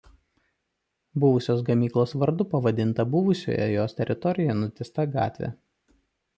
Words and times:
Buvusios 1.23 1.61
gamyklos 1.67 2.15
vardu 2.23 2.47
pavadinta 2.55 3.07
buvusioje 3.17 3.69
jos 3.75 3.97
teritorijoje 4.03 4.59
nutiesta 4.65 5.09
gatvė. 5.17 5.55